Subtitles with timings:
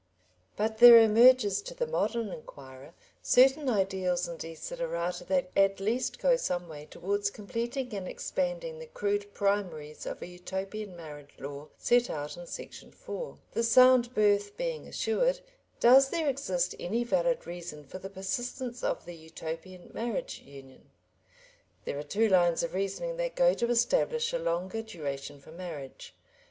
[0.57, 6.35] But there emerges to the modern inquirer certain ideals and desiderata that at least go
[6.37, 12.09] some way towards completing and expanding the crude primaries of a Utopian marriage law set
[12.09, 13.37] out in section 4.
[13.51, 15.39] The sound birth being assured,
[15.79, 20.89] does there exist any valid reason for the persistence of the Utopian marriage union?
[21.85, 26.15] There are two lines of reasoning that go to establish a longer duration for marriage.